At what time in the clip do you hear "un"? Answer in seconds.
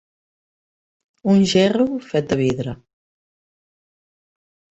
1.33-1.43